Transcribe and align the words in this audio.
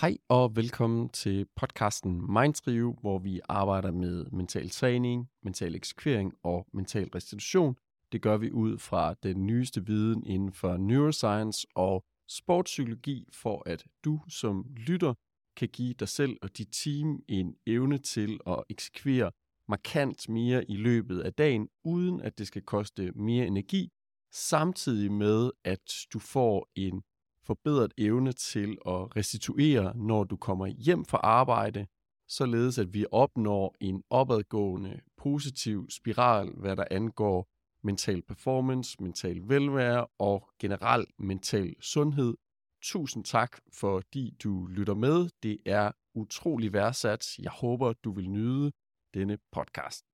Hej 0.00 0.16
og 0.28 0.56
velkommen 0.56 1.08
til 1.08 1.46
podcasten 1.56 2.32
Mindtrio, 2.32 2.96
hvor 3.00 3.18
vi 3.18 3.40
arbejder 3.48 3.92
med 3.92 4.24
mental 4.24 4.70
træning, 4.70 5.28
mental 5.42 5.74
eksekvering 5.74 6.34
og 6.42 6.66
mental 6.72 7.08
restitution. 7.14 7.76
Det 8.12 8.22
gør 8.22 8.36
vi 8.36 8.50
ud 8.52 8.78
fra 8.78 9.14
den 9.22 9.46
nyeste 9.46 9.86
viden 9.86 10.26
inden 10.26 10.52
for 10.52 10.76
neuroscience 10.76 11.66
og 11.74 12.04
sportspsykologi, 12.28 13.28
for 13.32 13.62
at 13.66 13.84
du 14.04 14.20
som 14.28 14.66
lytter 14.76 15.14
kan 15.56 15.68
give 15.68 15.94
dig 15.94 16.08
selv 16.08 16.36
og 16.42 16.58
dit 16.58 16.68
team 16.72 17.22
en 17.28 17.54
evne 17.66 17.98
til 17.98 18.40
at 18.46 18.64
eksekvere 18.68 19.30
markant 19.68 20.28
mere 20.28 20.70
i 20.70 20.76
løbet 20.76 21.20
af 21.20 21.34
dagen, 21.34 21.68
uden 21.84 22.20
at 22.20 22.38
det 22.38 22.46
skal 22.46 22.62
koste 22.62 23.12
mere 23.12 23.46
energi, 23.46 23.88
samtidig 24.32 25.12
med 25.12 25.50
at 25.64 25.92
du 26.12 26.18
får 26.18 26.68
en 26.74 27.02
forbedret 27.46 27.92
evne 27.98 28.32
til 28.32 28.78
at 28.86 29.16
restituere, 29.16 29.96
når 29.96 30.24
du 30.24 30.36
kommer 30.36 30.66
hjem 30.66 31.04
fra 31.04 31.18
arbejde, 31.18 31.86
således 32.28 32.78
at 32.78 32.94
vi 32.94 33.06
opnår 33.12 33.74
en 33.80 34.02
opadgående 34.10 35.00
positiv 35.16 35.90
spiral, 35.90 36.50
hvad 36.56 36.76
der 36.76 36.84
angår 36.90 37.48
mental 37.82 38.22
performance, 38.22 39.02
mental 39.02 39.42
velvære 39.44 40.06
og 40.18 40.48
generel 40.58 41.06
mental 41.18 41.74
sundhed. 41.80 42.34
Tusind 42.82 43.24
tak, 43.24 43.58
fordi 43.72 44.34
du 44.44 44.66
lytter 44.66 44.94
med. 44.94 45.28
Det 45.42 45.58
er 45.66 45.92
utrolig 46.14 46.72
værdsat. 46.72 47.38
Jeg 47.38 47.50
håber, 47.50 47.92
du 47.92 48.12
vil 48.12 48.30
nyde 48.30 48.72
denne 49.14 49.38
podcast. 49.52 50.04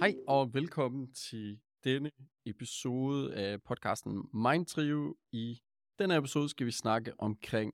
Hej 0.00 0.14
og 0.26 0.54
velkommen 0.54 1.12
til 1.12 1.58
denne 1.84 2.10
episode 2.46 3.34
af 3.34 3.62
podcasten 3.62 4.12
Mind 4.32 4.66
Trio. 4.66 5.16
I 5.32 5.60
denne 5.98 6.16
episode 6.16 6.48
skal 6.48 6.66
vi 6.66 6.70
snakke 6.70 7.20
omkring 7.20 7.72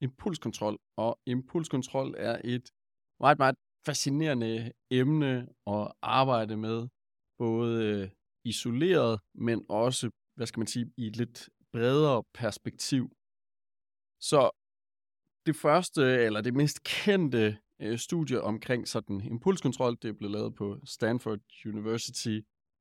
impulskontrol, 0.00 0.78
og 0.96 1.20
impulskontrol 1.26 2.14
er 2.18 2.40
et 2.44 2.70
meget, 3.20 3.38
meget 3.38 3.54
fascinerende 3.86 4.72
emne 4.90 5.48
at 5.66 5.92
arbejde 6.02 6.56
med, 6.56 6.88
både 7.38 7.84
øh, 7.84 8.10
isoleret, 8.44 9.20
men 9.34 9.66
også, 9.68 10.10
hvad 10.36 10.46
skal 10.46 10.60
man 10.60 10.66
sige, 10.66 10.92
i 10.96 11.06
et 11.06 11.16
lidt 11.16 11.48
bredere 11.72 12.24
perspektiv. 12.34 13.04
Så 14.20 14.50
det 15.46 15.56
første, 15.56 16.02
eller 16.02 16.40
det 16.40 16.54
mest 16.54 16.82
kendte 16.82 17.58
øh, 17.82 17.98
studie 17.98 18.40
omkring 18.40 18.88
sådan 18.88 19.20
impulskontrol, 19.20 19.96
det 20.02 20.18
blev 20.18 20.30
lavet 20.30 20.54
på 20.54 20.80
Stanford 20.84 21.40
University 21.66 22.38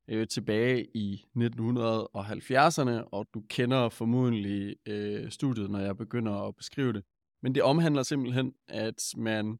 øh, 0.07 0.27
tilbage 0.27 0.87
i 0.93 1.25
1970'erne, 1.37 3.09
og 3.11 3.27
du 3.33 3.43
kender 3.49 3.89
formodentlig 3.89 4.75
øh, 4.85 5.31
studiet, 5.31 5.69
når 5.69 5.79
jeg 5.79 5.97
begynder 5.97 6.47
at 6.47 6.55
beskrive 6.55 6.93
det. 6.93 7.03
Men 7.43 7.55
det 7.55 7.63
omhandler 7.63 8.03
simpelthen, 8.03 8.53
at 8.67 9.13
man 9.17 9.57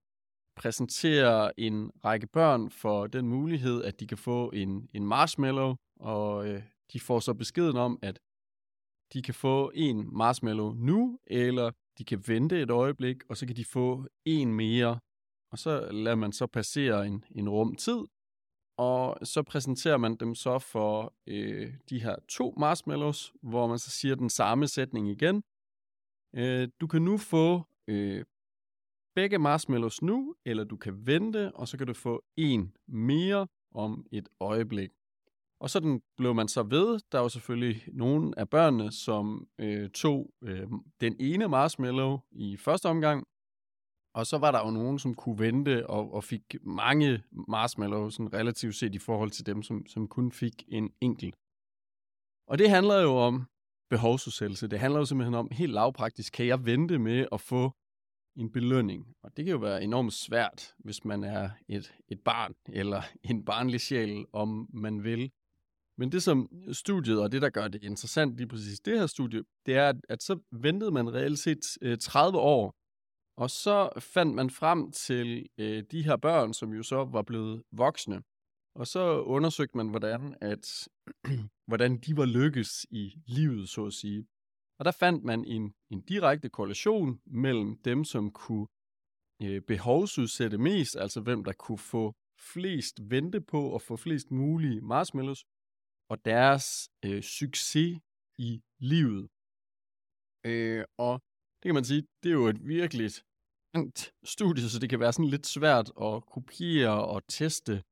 præsenterer 0.55 1.51
en 1.57 1.91
række 2.05 2.27
børn 2.27 2.69
for 2.69 3.07
den 3.07 3.27
mulighed, 3.27 3.83
at 3.83 3.99
de 3.99 4.07
kan 4.07 4.17
få 4.17 4.49
en, 4.49 4.89
en 4.93 5.05
marshmallow, 5.05 5.75
og 5.99 6.47
øh, 6.47 6.63
de 6.93 6.99
får 6.99 7.19
så 7.19 7.33
beskeden 7.33 7.77
om, 7.77 7.99
at 8.01 8.19
de 9.13 9.21
kan 9.21 9.33
få 9.33 9.71
en 9.75 10.17
marshmallow 10.17 10.73
nu, 10.73 11.19
eller 11.27 11.71
de 11.97 12.03
kan 12.03 12.23
vente 12.27 12.61
et 12.61 12.71
øjeblik, 12.71 13.23
og 13.29 13.38
så 13.38 13.45
kan 13.47 13.55
de 13.55 13.66
få 13.66 14.07
en 14.25 14.53
mere. 14.53 14.99
Og 15.51 15.57
så 15.57 15.91
lader 15.91 16.16
man 16.16 16.31
så 16.31 16.47
passere 16.47 17.07
en, 17.07 17.23
en 17.31 17.49
rum 17.49 17.75
tid, 17.75 17.99
og 18.78 19.28
så 19.28 19.44
præsenterer 19.44 19.98
man 19.98 20.16
dem 20.16 20.36
så 20.36 20.59
for 20.59 21.14
øh, 21.28 21.73
de 21.90 22.04
her 22.04 22.16
to 22.30 22.54
marshmallows, 22.58 23.34
hvor 23.42 23.68
man 23.68 23.80
så 23.80 23.90
siger 23.90 24.16
den 24.16 24.30
samme 24.30 24.68
sætning 24.68 25.09
igen. 25.09 25.44
Øh, 26.36 26.68
du 26.81 26.88
kan 26.88 27.02
nu 27.02 27.18
få 27.18 27.62
øh, 27.88 28.26
begge 29.16 29.38
marshmallows 29.38 30.02
nu, 30.02 30.35
eller 30.46 30.64
du 30.64 30.78
kan 30.78 31.08
vente, 31.08 31.52
og 31.56 31.68
så 31.68 31.78
kan 31.78 31.88
du 31.88 31.94
få 31.94 32.24
en 32.38 32.75
mere 32.88 33.47
om 33.72 34.06
et 34.12 34.30
øjeblik. 34.40 34.90
Og 35.59 35.69
sådan 35.69 36.02
blev 36.18 36.34
man 36.34 36.47
så 36.47 36.64
ved. 36.64 37.00
Der 37.12 37.19
var 37.19 37.28
selvfølgelig 37.28 37.84
nogle 37.94 38.40
af 38.40 38.50
børnene, 38.50 38.91
som 38.91 39.47
øh, 39.59 39.90
tog 39.90 40.34
øh, 40.41 40.68
den 41.02 41.16
ene 41.19 41.47
marshmallow 41.47 42.19
i 42.31 42.58
første 42.58 42.85
omgang, 42.85 43.28
og 44.16 44.28
så 44.28 44.38
var 44.38 44.52
der 44.52 44.66
jo 44.66 44.72
nogen, 44.72 45.00
som 45.00 45.14
kunne 45.14 45.40
vente 45.40 45.90
og, 45.90 46.14
og 46.14 46.24
fik 46.24 46.56
mange 46.62 47.24
marshmallows, 47.31 48.14
sådan 48.14 48.34
relativt 48.34 48.76
set 48.76 48.96
i 48.96 49.00
forhold 49.00 49.31
til 49.31 49.46
dem, 49.46 49.64
som, 49.64 49.86
som 49.88 50.08
kun 50.08 50.31
fik 50.31 50.64
en 50.68 50.90
enkelt. 51.02 51.36
Og 52.48 52.58
det 52.58 52.70
handler 52.70 53.02
jo 53.02 53.16
om 53.16 53.46
behovsudsættelse. 53.90 54.68
Det 54.68 54.80
handler 54.80 55.00
jo 55.00 55.06
simpelthen 55.06 55.34
om, 55.34 55.50
helt 55.52 55.74
lavpraktisk, 55.74 56.34
kan 56.34 56.48
jeg 56.48 56.66
vente 56.66 57.00
med 57.00 57.28
at 57.31 57.42
få 57.42 57.72
en 58.36 58.52
belønning? 58.52 59.16
Og 59.24 59.38
det 59.38 59.46
kan 59.46 59.52
jo 59.52 59.58
være 59.58 59.84
enormt 59.84 60.14
svært, 60.14 60.74
hvis 60.78 61.06
man 61.06 61.24
er 61.24 61.50
et, 61.70 61.94
et 62.08 62.20
barn 62.26 62.53
eller 62.70 63.02
en 63.32 63.46
barnlig 63.46 63.82
sjæl, 63.82 64.26
om 64.34 64.70
man 64.74 65.03
vil. 65.03 65.32
Men 65.97 66.12
det 66.12 66.24
som 66.24 66.50
studiet, 66.72 67.22
og 67.22 67.32
det 67.32 67.42
der 67.42 67.50
gør 67.50 67.68
det 67.68 67.84
interessant 67.84 68.38
lige 68.38 68.47
præcis 68.47 68.80
det 68.80 69.00
her 69.00 69.08
studie, 69.08 69.44
det 69.66 69.76
er, 69.76 69.94
at, 70.09 70.24
så 70.24 70.40
ventede 70.52 70.92
man 70.92 71.14
reelt 71.14 71.40
set 71.40 71.78
øh, 71.82 71.97
30 71.97 72.38
år 72.38 72.76
og 73.38 73.50
så 73.50 73.90
fandt 74.00 74.35
man 74.35 74.50
frem 74.50 74.91
til 74.91 75.50
øh, 75.57 75.84
de 75.91 76.03
her 76.03 76.18
børn, 76.18 76.53
som 76.53 76.73
jo 76.73 76.84
så 76.84 77.06
var 77.06 77.22
blevet 77.22 77.63
voksne. 77.72 78.23
Og 78.75 78.88
så 78.88 79.22
undersøgte 79.22 79.78
man, 79.78 79.90
hvordan, 79.90 80.35
at, 80.41 80.88
hvordan 81.69 81.97
de 81.97 82.18
var 82.18 82.25
lykkes 82.25 82.85
i 82.91 83.13
livet, 83.28 83.69
så 83.69 83.85
at 83.85 83.94
sige. 83.94 84.28
Og 84.79 84.85
der 84.85 84.91
fandt 84.91 85.23
man 85.23 85.46
en, 85.46 85.73
en 85.90 86.01
direkte 86.01 86.50
korrelation 86.50 87.19
mellem 87.25 87.78
dem, 87.78 88.03
som 88.03 88.31
kunne 88.31 88.68
øh, 89.41 89.62
behovsudsætte 89.62 90.57
mest, 90.57 90.96
altså 90.96 91.22
hvem 91.22 91.44
der 91.44 91.53
kunne 91.53 91.78
få 91.78 92.13
flest 92.40 92.96
vente 93.09 93.41
på 93.41 93.69
og 93.69 93.81
få 93.81 93.96
flest 93.96 94.31
mulige 94.31 94.81
marshmallows, 94.81 95.46
og 96.09 96.25
deres 96.25 96.90
øh, 97.06 97.23
succes 97.23 98.00
i 98.38 98.62
livet. 98.79 99.29
Øh, 100.46 100.85
og 100.97 101.22
det 101.66 101.70
kan 101.70 101.76
man 101.76 101.86
sige, 101.86 102.08
det 102.24 102.30
er 102.30 102.34
jo 102.34 102.48
et 102.48 102.68
virkelig 102.68 103.12
langt 103.74 104.14
studie, 104.24 104.70
så 104.70 104.80
det 104.80 104.90
kan 104.90 105.00
være 105.00 105.14
sådan 105.14 105.30
lidt 105.30 105.48
svært 105.48 105.92
at 106.02 106.26
kopiere 106.26 107.06
og 107.06 107.28
teste, 107.28 107.84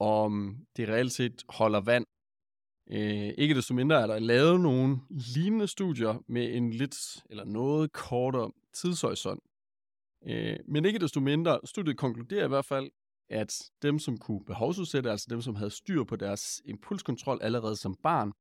om 0.00 0.56
det 0.76 0.88
reelt 0.88 1.12
set 1.12 1.44
holder 1.48 1.80
vand. 1.80 2.06
Øh, 2.90 3.34
ikke 3.38 3.54
desto 3.54 3.74
mindre 3.74 4.02
er 4.02 4.06
der 4.06 4.18
lavet 4.18 4.60
nogle 4.60 4.98
lignende 5.10 5.68
studier 5.68 6.24
med 6.28 6.54
en 6.54 6.70
lidt 6.70 6.96
eller 7.30 7.44
noget 7.44 7.92
kortere 7.92 8.52
tidshorisont. 8.72 9.42
Øh, 10.26 10.56
men 10.68 10.84
ikke 10.84 10.98
desto 10.98 11.20
mindre, 11.20 11.60
studiet 11.64 11.98
konkluderer 11.98 12.44
i 12.44 12.48
hvert 12.48 12.64
fald, 12.64 12.90
at 13.30 13.70
dem, 13.82 13.98
som 13.98 14.18
kunne 14.18 14.44
behovsudsætte, 14.44 15.10
altså 15.10 15.26
dem, 15.30 15.40
som 15.40 15.54
havde 15.54 15.70
styr 15.70 16.04
på 16.04 16.16
deres 16.16 16.62
impulskontrol 16.64 17.38
allerede 17.42 17.76
som 17.76 17.96
barn, 18.02 18.32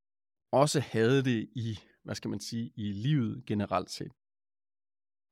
også 0.52 0.80
havde 0.80 1.24
det 1.24 1.50
i, 1.56 1.80
hvad 2.04 2.16
skal 2.16 2.30
man 2.30 2.40
sige, 2.40 2.72
i 2.76 2.92
livet 2.92 3.46
generelt 3.46 3.92
set. 3.92 4.12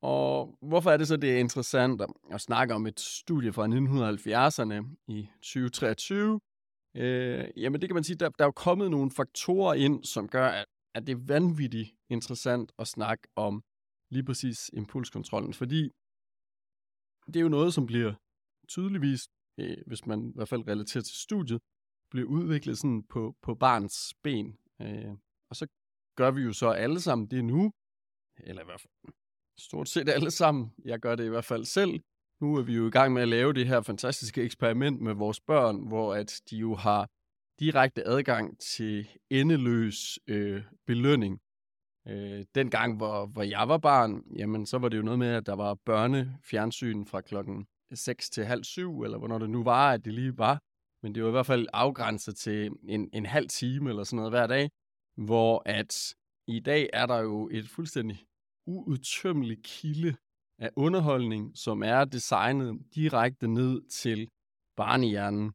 Og 0.01 0.57
hvorfor 0.61 0.91
er 0.91 0.97
det 0.97 1.07
så, 1.07 1.17
det 1.17 1.31
er 1.31 1.39
interessant 1.39 2.01
at 2.31 2.41
snakke 2.41 2.73
om 2.73 2.87
et 2.87 2.99
studie 2.99 3.53
fra 3.53 3.67
1970'erne 3.67 4.95
i 5.07 5.29
2023? 5.35 6.39
Øh, 6.95 7.47
jamen 7.57 7.81
det 7.81 7.89
kan 7.89 7.93
man 7.93 8.03
sige, 8.03 8.17
der, 8.17 8.29
der 8.29 8.43
er 8.43 8.47
jo 8.47 8.51
kommet 8.51 8.91
nogle 8.91 9.11
faktorer 9.11 9.73
ind, 9.73 10.03
som 10.03 10.27
gør, 10.27 10.47
at, 10.47 10.65
at 10.95 11.07
det 11.07 11.13
er 11.13 11.25
vanvittigt 11.27 11.89
interessant 12.09 12.71
at 12.79 12.87
snakke 12.87 13.27
om 13.35 13.63
lige 14.09 14.23
præcis 14.23 14.69
impulskontrollen, 14.73 15.53
fordi 15.53 15.89
det 17.27 17.35
er 17.35 17.41
jo 17.41 17.49
noget, 17.49 17.73
som 17.73 17.85
bliver 17.85 18.13
tydeligvis, 18.67 19.27
øh, 19.57 19.77
hvis 19.87 20.05
man 20.05 20.29
i 20.29 20.33
hvert 20.35 20.49
fald 20.49 20.67
relaterer 20.67 21.03
til 21.03 21.15
studiet, 21.15 21.61
bliver 22.09 22.27
udviklet 22.27 22.77
sådan 22.77 23.03
på, 23.03 23.35
på 23.41 23.55
barns 23.55 24.13
ben. 24.23 24.57
Øh, 24.81 25.13
og 25.49 25.55
så 25.55 25.67
gør 26.15 26.31
vi 26.31 26.41
jo 26.41 26.53
så 26.53 26.69
alle 26.69 27.01
sammen 27.01 27.27
det 27.27 27.45
nu, 27.45 27.71
eller 28.37 28.61
i 28.61 28.65
hvert 28.65 28.81
fald 28.81 29.13
stort 29.59 29.89
set 29.89 30.09
alle 30.09 30.31
sammen. 30.31 30.73
Jeg 30.85 30.99
gør 30.99 31.15
det 31.15 31.25
i 31.25 31.29
hvert 31.29 31.45
fald 31.45 31.65
selv. 31.65 31.99
Nu 32.41 32.55
er 32.55 32.61
vi 32.61 32.75
jo 32.75 32.87
i 32.87 32.91
gang 32.91 33.13
med 33.13 33.21
at 33.21 33.27
lave 33.27 33.53
det 33.53 33.67
her 33.67 33.81
fantastiske 33.81 34.43
eksperiment 34.43 35.01
med 35.01 35.13
vores 35.13 35.39
børn, 35.39 35.87
hvor 35.87 36.13
at 36.13 36.41
de 36.49 36.57
jo 36.57 36.75
har 36.75 37.09
direkte 37.59 38.07
adgang 38.07 38.59
til 38.59 39.07
endeløs 39.29 40.19
øh, 40.27 40.63
belønning. 40.87 41.41
Øh, 42.07 42.45
den 42.55 42.69
gang, 42.69 42.97
hvor, 42.97 43.25
hvor 43.25 43.43
jeg 43.43 43.67
var 43.67 43.77
barn, 43.77 44.23
jamen 44.35 44.65
så 44.65 44.77
var 44.77 44.89
det 44.89 44.97
jo 44.97 45.01
noget 45.01 45.19
med, 45.19 45.27
at 45.27 45.45
der 45.45 45.53
var 45.53 45.73
børnefjernsyn 45.73 47.05
fra 47.05 47.21
klokken 47.21 47.67
6 47.93 48.29
til 48.29 48.45
halv 48.45 48.63
syv, 48.63 49.01
eller 49.01 49.17
hvornår 49.17 49.37
det 49.37 49.49
nu 49.49 49.63
var, 49.63 49.91
at 49.91 50.05
det 50.05 50.13
lige 50.13 50.37
var. 50.37 50.61
Men 51.03 51.15
det 51.15 51.23
var 51.23 51.29
i 51.29 51.31
hvert 51.31 51.45
fald 51.45 51.67
afgrænset 51.73 52.35
til 52.35 52.71
en, 52.83 53.09
en 53.13 53.25
halv 53.25 53.47
time 53.49 53.89
eller 53.89 54.03
sådan 54.03 54.17
noget 54.17 54.31
hver 54.31 54.47
dag, 54.47 54.69
hvor 55.17 55.61
at 55.65 56.15
i 56.47 56.59
dag 56.59 56.89
er 56.93 57.05
der 57.05 57.17
jo 57.17 57.49
et 57.51 57.69
fuldstændig 57.69 58.25
uudtømmelig 58.65 59.63
kilde 59.63 60.15
af 60.59 60.69
underholdning, 60.75 61.57
som 61.57 61.83
er 61.83 62.05
designet 62.05 62.81
direkte 62.95 63.47
ned 63.47 63.81
til 63.89 64.29
barnehjernen. 64.77 65.53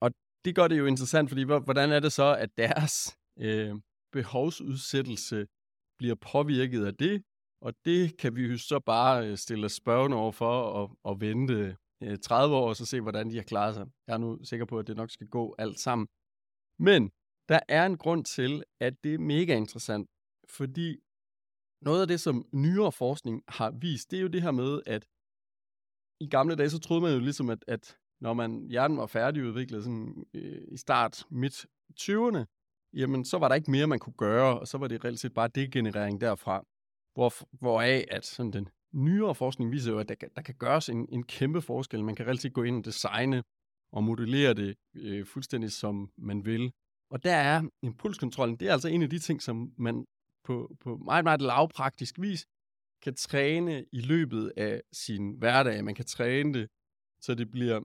Og 0.00 0.10
det 0.44 0.54
gør 0.54 0.68
det 0.68 0.78
jo 0.78 0.86
interessant, 0.86 1.30
fordi 1.30 1.42
hvordan 1.42 1.92
er 1.92 2.00
det 2.00 2.12
så, 2.12 2.36
at 2.38 2.50
deres 2.56 3.18
øh, 3.38 3.74
behovsudsættelse 4.12 5.46
bliver 5.98 6.14
påvirket 6.14 6.86
af 6.86 6.94
det, 6.94 7.22
og 7.60 7.74
det 7.84 8.16
kan 8.16 8.36
vi 8.36 8.46
jo 8.46 8.58
så 8.58 8.80
bare 8.80 9.26
øh, 9.26 9.36
stille 9.36 9.68
spørgsmål 9.68 9.70
spørgende 9.70 10.16
over 10.16 10.32
for 10.32 10.62
og, 10.62 10.98
og 11.04 11.20
vente 11.20 11.76
øh, 12.02 12.18
30 12.18 12.56
år 12.56 12.68
og 12.68 12.76
så 12.76 12.86
se, 12.86 13.00
hvordan 13.00 13.30
de 13.30 13.36
har 13.36 13.42
klaret 13.42 13.74
sig. 13.74 13.86
Jeg 14.06 14.14
er 14.14 14.18
nu 14.18 14.44
sikker 14.44 14.66
på, 14.66 14.78
at 14.78 14.86
det 14.86 14.96
nok 14.96 15.10
skal 15.10 15.28
gå 15.28 15.54
alt 15.58 15.80
sammen. 15.80 16.06
Men 16.78 17.10
der 17.48 17.60
er 17.68 17.86
en 17.86 17.98
grund 17.98 18.24
til, 18.24 18.64
at 18.80 18.94
det 19.04 19.14
er 19.14 19.18
mega 19.18 19.56
interessant, 19.56 20.10
fordi 20.48 21.00
noget 21.80 22.00
af 22.00 22.08
det, 22.08 22.20
som 22.20 22.46
nyere 22.52 22.92
forskning 22.92 23.42
har 23.48 23.70
vist, 23.70 24.10
det 24.10 24.16
er 24.16 24.20
jo 24.20 24.28
det 24.28 24.42
her 24.42 24.50
med, 24.50 24.80
at 24.86 25.06
i 26.20 26.28
gamle 26.28 26.54
dage, 26.56 26.70
så 26.70 26.78
troede 26.78 27.02
man 27.02 27.12
jo 27.12 27.18
ligesom, 27.18 27.50
at, 27.50 27.64
at 27.66 27.96
når 28.20 28.34
man 28.34 28.66
hjernen 28.68 28.98
var 28.98 29.06
færdigudviklet 29.06 29.84
sådan, 29.84 30.24
øh, 30.34 30.62
i 30.72 30.76
start 30.76 31.24
midt 31.30 31.66
20'erne, 32.00 32.44
jamen 32.92 33.24
så 33.24 33.38
var 33.38 33.48
der 33.48 33.54
ikke 33.54 33.70
mere, 33.70 33.86
man 33.86 33.98
kunne 33.98 34.16
gøre, 34.18 34.60
og 34.60 34.68
så 34.68 34.78
var 34.78 34.88
det 34.88 35.04
reelt 35.04 35.20
set 35.20 35.34
bare 35.34 35.48
degenerering 35.48 36.20
derfra. 36.20 36.64
Hvor, 37.14 37.32
hvoraf 37.58 38.04
at 38.10 38.26
sådan 38.26 38.52
den 38.52 38.68
nyere 38.92 39.34
forskning 39.34 39.72
viser 39.72 39.92
jo, 39.92 39.98
at 39.98 40.08
der, 40.08 40.14
der 40.36 40.42
kan 40.42 40.54
gøres 40.54 40.88
en, 40.88 41.08
en 41.08 41.22
kæmpe 41.22 41.60
forskel. 41.60 42.04
Man 42.04 42.14
kan 42.14 42.26
reelt 42.26 42.42
set 42.42 42.52
gå 42.52 42.62
ind 42.62 42.76
og 42.76 42.84
designe 42.84 43.42
og 43.92 44.04
modellere 44.04 44.54
det 44.54 44.76
øh, 44.96 45.26
fuldstændig 45.26 45.72
som 45.72 46.10
man 46.18 46.44
vil. 46.44 46.72
Og 47.10 47.24
der 47.24 47.34
er 47.34 47.62
impulskontrollen, 47.82 48.56
det 48.56 48.68
er 48.68 48.72
altså 48.72 48.88
en 48.88 49.02
af 49.02 49.10
de 49.10 49.18
ting, 49.18 49.42
som 49.42 49.72
man 49.78 50.04
på, 50.46 50.76
på 50.80 50.96
meget, 50.96 51.24
meget 51.24 51.42
lavpraktisk 51.42 52.14
vis 52.20 52.46
kan 53.02 53.14
træne 53.14 53.84
i 53.92 54.00
løbet 54.00 54.52
af 54.56 54.82
sin 54.92 55.24
hverdag. 55.38 55.84
Man 55.84 55.94
kan 55.94 56.04
træne 56.04 56.54
det, 56.54 56.68
så 57.24 57.34
det 57.34 57.50
bliver 57.50 57.80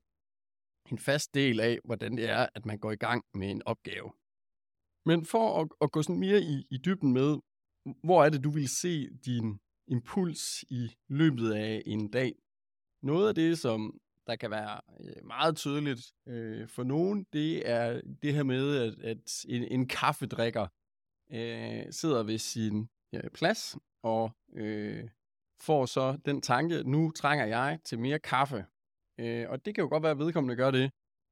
en 0.91 0.99
fast 0.99 1.33
del 1.33 1.59
af, 1.59 1.79
hvordan 1.83 2.17
det 2.17 2.29
er, 2.29 2.47
at 2.55 2.65
man 2.65 2.79
går 2.79 2.91
i 2.91 2.95
gang 3.05 3.23
med 3.33 3.51
en 3.51 3.61
opgave. 3.65 4.11
Men 5.05 5.25
for 5.25 5.61
at, 5.61 5.67
at 5.81 5.91
gå 5.91 6.01
sådan 6.01 6.19
mere 6.19 6.41
i, 6.41 6.67
i 6.69 6.77
dybden 6.77 7.13
med, 7.13 7.37
hvor 8.03 8.23
er 8.23 8.29
det, 8.29 8.43
du 8.43 8.49
vil 8.49 8.69
se 8.69 9.09
din 9.25 9.59
impuls 9.87 10.63
i 10.69 10.91
løbet 11.09 11.51
af 11.51 11.83
en 11.85 12.11
dag? 12.11 12.35
Noget 13.03 13.27
af 13.29 13.35
det, 13.35 13.59
som 13.59 13.99
der 14.27 14.35
kan 14.35 14.51
være 14.51 14.81
øh, 14.99 15.25
meget 15.25 15.55
tydeligt 15.57 16.13
øh, 16.27 16.67
for 16.67 16.83
nogen, 16.83 17.25
det 17.33 17.69
er 17.69 18.01
det 18.23 18.33
her 18.33 18.43
med, 18.43 18.77
at, 18.77 18.93
at 19.11 19.45
en, 19.47 19.63
en 19.63 19.87
kaffedrikker 19.87 20.67
øh, 21.31 21.85
sidder 21.91 22.23
ved 22.23 22.37
sin 22.37 22.89
ja, 23.13 23.21
plads 23.33 23.77
og 24.03 24.31
øh, 24.53 25.09
får 25.61 25.85
så 25.85 26.17
den 26.25 26.41
tanke, 26.41 26.83
nu 26.83 27.11
trænger 27.11 27.45
jeg 27.45 27.79
til 27.83 27.99
mere 27.99 28.19
kaffe. 28.19 28.65
Øh, 29.19 29.49
og 29.49 29.65
det 29.65 29.75
kan 29.75 29.81
jo 29.81 29.89
godt 29.89 30.03
være, 30.03 30.11
at 30.11 30.19
vedkommende 30.19 30.55
gør 30.55 30.71
det. 30.71 30.91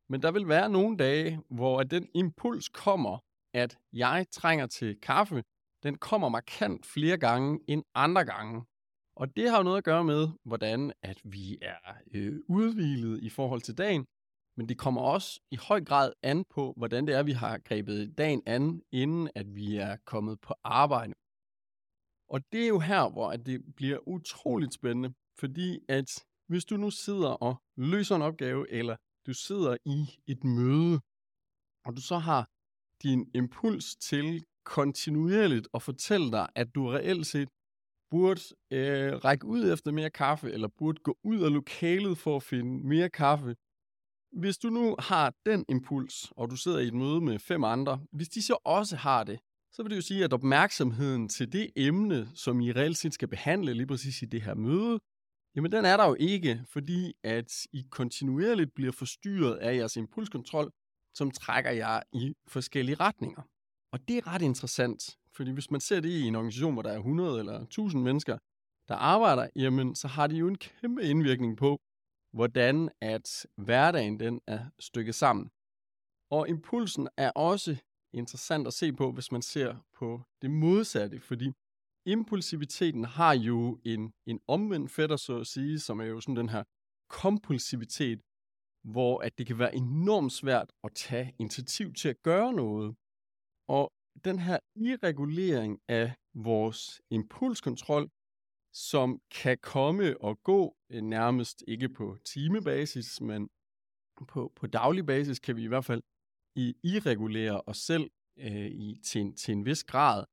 Men 0.09 0.21
der 0.21 0.31
vil 0.31 0.47
være 0.47 0.69
nogle 0.69 0.97
dage, 0.97 1.41
hvor 1.49 1.79
at 1.79 1.91
den 1.91 2.09
impuls 2.13 2.69
kommer, 2.69 3.17
at 3.53 3.77
jeg 3.93 4.25
trænger 4.31 4.67
til 4.67 5.01
kaffe, 5.01 5.43
den 5.83 5.97
kommer 5.97 6.29
markant 6.29 6.85
flere 6.85 7.17
gange 7.17 7.59
end 7.67 7.83
andre 7.95 8.25
gange. 8.25 8.63
Og 9.15 9.35
det 9.35 9.49
har 9.49 9.57
jo 9.57 9.63
noget 9.63 9.77
at 9.77 9.83
gøre 9.83 10.03
med, 10.03 10.27
hvordan 10.43 10.93
at 11.01 11.21
vi 11.23 11.57
er 11.61 11.93
øh, 12.13 12.39
udvilet 12.47 13.23
i 13.23 13.29
forhold 13.29 13.61
til 13.61 13.77
dagen, 13.77 14.05
men 14.59 14.69
det 14.69 14.77
kommer 14.77 15.01
også 15.01 15.39
i 15.51 15.55
høj 15.55 15.81
grad 15.83 16.13
an 16.23 16.45
på, 16.49 16.73
hvordan 16.77 17.07
det 17.07 17.15
er, 17.15 17.23
vi 17.23 17.31
har 17.31 17.57
grebet 17.57 18.17
dagen 18.17 18.41
an, 18.45 18.81
inden 18.91 19.29
at 19.35 19.55
vi 19.55 19.75
er 19.75 19.97
kommet 20.05 20.41
på 20.41 20.53
arbejde. 20.63 21.13
Og 22.29 22.39
det 22.51 22.63
er 22.63 22.67
jo 22.67 22.79
her, 22.79 23.09
hvor 23.09 23.31
at 23.31 23.45
det 23.45 23.75
bliver 23.75 24.07
utroligt 24.07 24.73
spændende, 24.73 25.13
fordi 25.39 25.79
at 25.89 26.25
hvis 26.47 26.65
du 26.65 26.77
nu 26.77 26.89
sidder 26.91 27.29
og 27.29 27.61
løser 27.77 28.15
en 28.15 28.21
opgave, 28.21 28.71
eller 28.71 28.95
du 29.27 29.33
sidder 29.33 29.77
i 29.85 29.97
et 30.27 30.43
møde, 30.43 30.99
og 31.85 31.95
du 31.97 32.01
så 32.01 32.17
har 32.17 32.49
din 33.03 33.31
impuls 33.33 33.95
til 33.95 34.45
kontinuerligt 34.65 35.67
at 35.73 35.81
fortælle 35.81 36.31
dig, 36.31 36.49
at 36.55 36.75
du 36.75 36.87
reelt 36.87 37.27
set 37.27 37.49
burde 38.09 38.41
øh, 38.71 39.13
række 39.25 39.45
ud 39.45 39.73
efter 39.73 39.91
mere 39.91 40.09
kaffe, 40.09 40.51
eller 40.51 40.67
burde 40.67 40.99
gå 41.03 41.17
ud 41.23 41.39
af 41.45 41.53
lokalet 41.53 42.17
for 42.17 42.35
at 42.35 42.43
finde 42.43 42.87
mere 42.87 43.09
kaffe. 43.09 43.55
Hvis 44.31 44.57
du 44.57 44.69
nu 44.69 44.95
har 44.99 45.33
den 45.45 45.65
impuls, 45.69 46.31
og 46.31 46.51
du 46.51 46.55
sidder 46.55 46.79
i 46.79 46.87
et 46.87 46.93
møde 46.93 47.21
med 47.21 47.39
fem 47.39 47.63
andre, 47.63 48.01
hvis 48.11 48.29
de 48.29 48.41
så 48.41 48.57
også 48.63 48.95
har 48.95 49.23
det, 49.23 49.39
så 49.71 49.83
vil 49.83 49.89
det 49.89 49.95
jo 49.95 50.01
sige, 50.01 50.23
at 50.23 50.33
opmærksomheden 50.33 51.29
til 51.29 51.53
det 51.53 51.69
emne, 51.75 52.29
som 52.35 52.61
I 52.61 52.71
reelt 52.71 52.97
set 52.97 53.13
skal 53.13 53.27
behandle 53.27 53.73
lige 53.73 53.87
præcis 53.87 54.21
i 54.21 54.25
det 54.25 54.41
her 54.41 54.55
møde, 54.55 54.99
jamen 55.55 55.71
den 55.71 55.85
er 55.85 55.97
der 55.97 56.07
jo 56.07 56.15
ikke, 56.19 56.63
fordi 56.67 57.13
at 57.23 57.67
I 57.73 57.85
kontinuerligt 57.91 58.73
bliver 58.75 58.91
forstyrret 58.91 59.55
af 59.55 59.75
jeres 59.75 59.95
impulskontrol, 59.95 60.71
som 61.13 61.31
trækker 61.31 61.71
jer 61.71 61.99
i 62.13 62.33
forskellige 62.47 62.95
retninger. 62.95 63.41
Og 63.91 64.07
det 64.07 64.17
er 64.17 64.27
ret 64.27 64.41
interessant, 64.41 65.17
fordi 65.35 65.51
hvis 65.51 65.71
man 65.71 65.81
ser 65.81 65.99
det 65.99 66.09
i 66.09 66.23
en 66.27 66.35
organisation, 66.35 66.73
hvor 66.73 66.81
der 66.81 66.91
er 66.91 66.97
100 66.97 67.39
eller 67.39 67.59
1000 67.61 68.03
mennesker, 68.03 68.37
der 68.87 68.95
arbejder, 68.95 69.49
jamen 69.55 69.95
så 69.95 70.07
har 70.07 70.27
de 70.27 70.35
jo 70.35 70.47
en 70.47 70.57
kæmpe 70.57 71.03
indvirkning 71.03 71.57
på, 71.57 71.81
hvordan 72.33 72.89
at 73.01 73.45
hverdagen 73.55 74.19
den 74.19 74.41
er 74.47 74.69
stykket 74.79 75.15
sammen. 75.15 75.51
Og 76.31 76.49
impulsen 76.49 77.09
er 77.17 77.31
også 77.31 77.77
interessant 78.13 78.67
at 78.67 78.73
se 78.73 78.93
på, 78.93 79.11
hvis 79.11 79.31
man 79.31 79.41
ser 79.41 79.75
på 79.93 80.21
det 80.41 80.51
modsatte, 80.51 81.19
fordi 81.19 81.51
impulsiviteten 82.05 83.03
har 83.03 83.33
jo 83.33 83.79
en, 83.85 84.13
en 84.25 84.39
omvendt 84.47 84.91
fætter, 84.91 85.15
så 85.15 85.39
at 85.39 85.47
sige, 85.47 85.79
som 85.79 85.99
er 85.99 86.05
jo 86.05 86.21
sådan 86.21 86.35
den 86.35 86.49
her 86.49 86.63
kompulsivitet, 87.09 88.21
hvor 88.83 89.19
at 89.19 89.37
det 89.37 89.47
kan 89.47 89.59
være 89.59 89.75
enormt 89.75 90.31
svært 90.31 90.71
at 90.83 90.91
tage 90.95 91.35
initiativ 91.39 91.93
til 91.93 92.09
at 92.09 92.21
gøre 92.23 92.53
noget. 92.53 92.95
Og 93.67 93.93
den 94.25 94.39
her 94.39 94.59
irregulering 94.75 95.79
af 95.87 96.13
vores 96.33 97.01
impulskontrol, 97.09 98.09
som 98.73 99.21
kan 99.31 99.57
komme 99.61 100.21
og 100.21 100.43
gå 100.43 100.75
øh, 100.89 101.01
nærmest 101.01 101.63
ikke 101.67 101.89
på 101.89 102.17
timebasis, 102.25 103.21
men 103.21 103.49
på, 104.27 104.51
på 104.55 104.67
daglig 104.67 105.05
basis 105.05 105.39
kan 105.39 105.55
vi 105.55 105.63
i 105.63 105.67
hvert 105.67 105.85
fald 105.85 106.01
i 106.55 106.75
irregulere 106.83 107.61
os 107.65 107.77
selv 107.77 108.09
øh, 108.37 108.65
i, 108.65 108.99
til, 109.03 109.21
en, 109.21 109.35
til 109.35 109.51
en 109.51 109.65
vis 109.65 109.83
grad. 109.83 110.25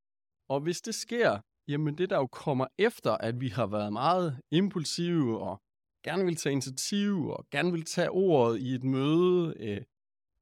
Og 0.48 0.60
hvis 0.60 0.80
det 0.80 0.94
sker, 0.94 1.40
jamen 1.68 1.98
det 1.98 2.10
der 2.10 2.16
jo 2.16 2.26
kommer 2.26 2.66
efter, 2.78 3.12
at 3.12 3.40
vi 3.40 3.48
har 3.48 3.66
været 3.66 3.92
meget 3.92 4.40
impulsive 4.50 5.40
og 5.40 5.62
gerne 6.04 6.24
vil 6.24 6.36
tage 6.36 6.52
initiativ 6.52 7.28
og 7.28 7.46
gerne 7.50 7.72
vil 7.72 7.84
tage 7.84 8.10
ordet 8.10 8.60
i 8.60 8.74
et 8.74 8.84
møde, 8.84 9.54
øh, 9.58 9.82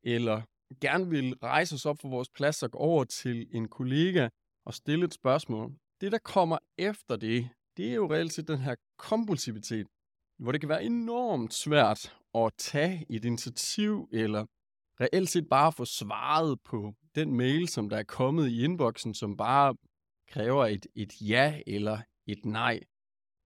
eller 0.02 0.42
gerne 0.80 1.10
vil 1.10 1.34
rejse 1.42 1.74
os 1.74 1.86
op 1.86 1.98
fra 1.98 2.08
vores 2.08 2.28
plads 2.28 2.62
og 2.62 2.70
gå 2.70 2.78
over 2.78 3.04
til 3.04 3.48
en 3.50 3.68
kollega 3.68 4.28
og 4.64 4.74
stille 4.74 5.04
et 5.04 5.14
spørgsmål. 5.14 5.72
Det, 6.00 6.12
der 6.12 6.18
kommer 6.18 6.58
efter 6.78 7.16
det, 7.16 7.48
det 7.76 7.90
er 7.90 7.94
jo 7.94 8.12
reelt 8.12 8.32
set 8.32 8.48
den 8.48 8.58
her 8.58 8.74
kompulsivitet, 8.98 9.86
hvor 10.38 10.52
det 10.52 10.60
kan 10.60 10.68
være 10.68 10.84
enormt 10.84 11.54
svært 11.54 12.16
at 12.34 12.52
tage 12.58 13.06
et 13.08 13.24
initiativ, 13.24 14.08
eller 14.12 14.46
reelt 15.00 15.28
set 15.28 15.48
bare 15.48 15.72
få 15.72 15.84
svaret 15.84 16.60
på 16.60 16.94
den 17.14 17.34
mail, 17.34 17.68
som 17.68 17.88
der 17.88 17.96
er 17.96 18.02
kommet 18.02 18.48
i 18.48 18.64
inboxen, 18.64 19.14
som 19.14 19.36
bare 19.36 19.76
kræver 20.28 20.66
et, 20.66 20.86
et 20.94 21.20
ja 21.20 21.60
eller 21.66 21.98
et 22.26 22.44
nej. 22.44 22.80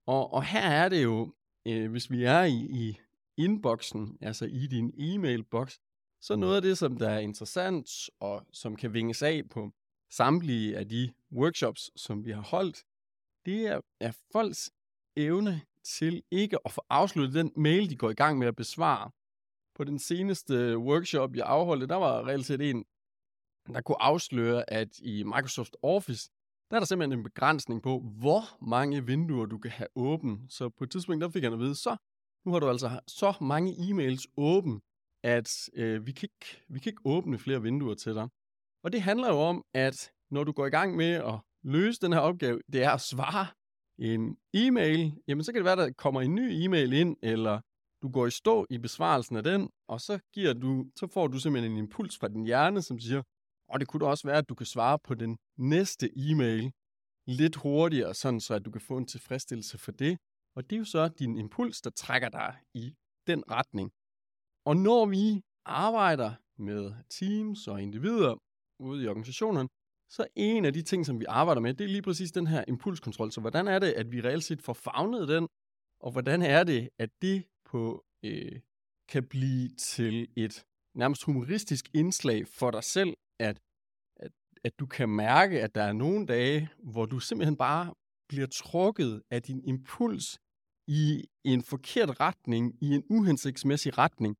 Og, 0.07 0.33
og 0.33 0.43
her 0.43 0.69
er 0.69 0.89
det 0.89 1.03
jo, 1.03 1.33
øh, 1.67 1.91
hvis 1.91 2.11
vi 2.11 2.23
er 2.23 2.43
i, 2.43 2.67
i 2.69 2.99
inboxen, 3.37 4.17
altså 4.21 4.45
i 4.45 4.67
din 4.67 4.93
e-mailboks, 4.97 5.77
så 6.21 6.35
noget 6.35 6.55
af 6.55 6.61
det, 6.61 6.77
som 6.77 6.97
der 6.97 7.09
er 7.09 7.19
interessant, 7.19 7.89
og 8.19 8.45
som 8.53 8.75
kan 8.75 8.93
vinges 8.93 9.21
af 9.23 9.49
på 9.49 9.71
samtlige 10.09 10.77
af 10.77 10.89
de 10.89 11.13
workshops, 11.31 11.91
som 11.95 12.25
vi 12.25 12.31
har 12.31 12.41
holdt, 12.41 12.83
det 13.49 13.67
er, 13.67 13.79
er 13.99 14.11
folks 14.31 14.71
evne 15.17 15.61
til 15.83 16.23
ikke 16.31 16.57
at 16.65 16.71
få 16.71 16.81
afsluttet 16.89 17.35
den 17.35 17.51
mail, 17.55 17.89
de 17.89 17.95
går 17.95 18.09
i 18.09 18.13
gang 18.13 18.37
med 18.37 18.47
at 18.47 18.55
besvare. 18.55 19.11
På 19.75 19.83
den 19.83 19.99
seneste 19.99 20.77
workshop, 20.77 21.35
jeg 21.35 21.45
afholdte, 21.45 21.87
der 21.87 21.95
var 21.95 22.27
reelt 22.27 22.45
set 22.45 22.69
en, 22.69 22.85
der 23.73 23.81
kunne 23.81 24.01
afsløre, 24.01 24.69
at 24.69 24.99
i 24.99 25.23
Microsoft 25.23 25.75
Office, 25.83 26.29
der 26.69 26.75
er 26.75 26.79
der 26.79 26.85
simpelthen 26.85 27.19
en 27.19 27.23
begrænsning 27.23 27.81
på, 27.81 27.99
hvor 27.99 28.65
mange 28.65 29.05
vinduer 29.05 29.45
du 29.45 29.57
kan 29.57 29.71
have 29.71 29.87
åben. 29.95 30.49
Så 30.49 30.69
på 30.69 30.83
et 30.83 30.91
tidspunkt, 30.91 31.21
der 31.21 31.29
fik 31.29 31.43
han 31.43 31.53
at 31.53 31.59
vide, 31.59 31.75
så 31.75 31.97
nu 32.45 32.51
har 32.51 32.59
du 32.59 32.69
altså 32.69 32.99
så 33.07 33.33
mange 33.41 33.71
e-mails 33.73 34.25
åben, 34.37 34.81
at 35.23 35.69
øh, 35.73 36.05
vi, 36.05 36.11
kan 36.11 36.29
ikke, 36.31 36.63
vi 36.69 36.79
kan 36.79 36.89
ikke 36.91 37.01
åbne 37.05 37.39
flere 37.39 37.61
vinduer 37.61 37.95
til 37.95 38.15
dig. 38.15 38.29
Og 38.83 38.91
det 38.91 39.01
handler 39.01 39.27
jo 39.27 39.39
om, 39.39 39.65
at 39.73 40.11
når 40.31 40.43
du 40.43 40.51
går 40.51 40.65
i 40.65 40.69
gang 40.69 40.95
med 40.95 41.11
at 41.11 41.39
løse 41.63 42.01
den 42.01 42.13
her 42.13 42.19
opgave, 42.19 42.61
det 42.73 42.83
er 42.83 42.91
at 42.91 43.01
svare 43.01 43.47
en 43.99 44.37
e-mail, 44.53 45.21
jamen 45.27 45.43
så 45.43 45.51
kan 45.51 45.59
det 45.59 45.65
være, 45.65 45.85
der 45.85 45.93
kommer 45.93 46.21
en 46.21 46.35
ny 46.35 46.63
e-mail 46.63 46.93
ind, 46.93 47.17
eller 47.21 47.61
du 48.01 48.11
går 48.11 48.27
i 48.27 48.31
stå 48.31 48.65
i 48.69 48.77
besvarelsen 48.77 49.35
af 49.35 49.43
den, 49.43 49.69
og 49.87 50.01
så, 50.01 50.19
giver 50.33 50.53
du, 50.53 50.85
så 50.95 51.07
får 51.07 51.27
du 51.27 51.39
simpelthen 51.39 51.71
en 51.71 51.77
impuls 51.77 52.17
fra 52.17 52.27
din 52.27 52.45
hjerne, 52.45 52.81
som 52.81 52.99
siger, 52.99 53.23
og 53.69 53.79
det 53.79 53.87
kunne 53.87 54.05
da 54.05 54.05
også 54.05 54.27
være, 54.27 54.37
at 54.37 54.49
du 54.49 54.55
kan 54.55 54.65
svare 54.65 54.99
på 54.99 55.13
den 55.15 55.37
næste 55.57 56.09
e-mail 56.17 56.71
lidt 57.27 57.55
hurtigere, 57.55 58.13
sådan 58.13 58.39
så 58.39 58.53
at 58.53 58.65
du 58.65 58.71
kan 58.71 58.81
få 58.81 58.97
en 58.97 59.05
tilfredsstillelse 59.05 59.77
for 59.77 59.91
det. 59.91 60.17
Og 60.55 60.69
det 60.69 60.75
er 60.75 60.79
jo 60.79 60.85
så 60.85 61.07
din 61.07 61.37
impuls, 61.37 61.81
der 61.81 61.89
trækker 61.89 62.29
dig 62.29 62.57
i 62.73 62.95
den 63.27 63.43
retning. 63.51 63.91
Og 64.65 64.77
når 64.77 65.05
vi 65.05 65.41
arbejder 65.65 66.33
med 66.57 66.93
teams 67.09 67.67
og 67.67 67.81
individer 67.81 68.35
ude 68.79 69.03
i 69.03 69.07
organisationen, 69.07 69.69
så 70.09 70.27
en 70.35 70.65
af 70.65 70.73
de 70.73 70.81
ting, 70.81 71.05
som 71.05 71.19
vi 71.19 71.25
arbejder 71.27 71.61
med, 71.61 71.73
det 71.73 71.83
er 71.83 71.87
lige 71.87 72.01
præcis 72.01 72.31
den 72.31 72.47
her 72.47 72.63
impulskontrol. 72.67 73.31
Så 73.31 73.41
hvordan 73.41 73.67
er 73.67 73.79
det, 73.79 73.91
at 73.91 74.11
vi 74.11 74.21
reelt 74.21 74.43
set 74.43 74.61
får 74.61 74.73
fagnet 74.73 75.27
den, 75.27 75.47
og 75.99 76.11
hvordan 76.11 76.41
er 76.41 76.63
det, 76.63 76.89
at 76.99 77.09
det 77.21 77.43
på 77.65 78.05
øh, 78.25 78.59
kan 79.07 79.23
blive 79.27 79.69
til 79.69 80.27
et 80.37 80.65
nærmest 80.95 81.23
humoristisk 81.23 81.89
indslag 81.93 82.47
for 82.47 82.71
dig 82.71 82.83
selv, 82.83 83.13
at, 83.39 83.59
at, 84.15 84.31
at 84.63 84.79
du 84.79 84.85
kan 84.85 85.09
mærke, 85.09 85.61
at 85.61 85.75
der 85.75 85.83
er 85.83 85.93
nogle 85.93 86.25
dage, 86.25 86.69
hvor 86.83 87.05
du 87.05 87.19
simpelthen 87.19 87.57
bare 87.57 87.93
bliver 88.29 88.47
trukket 88.47 89.21
af 89.31 89.43
din 89.43 89.61
impuls 89.63 90.39
i 90.87 91.25
en 91.43 91.63
forkert 91.63 92.19
retning, 92.19 92.83
i 92.83 92.87
en 92.95 93.03
uhensigtsmæssig 93.09 93.97
retning, 93.97 94.35